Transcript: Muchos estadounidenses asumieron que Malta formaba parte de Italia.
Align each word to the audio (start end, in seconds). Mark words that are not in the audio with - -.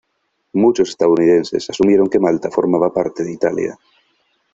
Muchos 0.53 0.89
estadounidenses 0.89 1.69
asumieron 1.69 2.09
que 2.09 2.19
Malta 2.25 2.49
formaba 2.49 2.91
parte 2.91 3.23
de 3.23 3.33
Italia. 3.33 3.77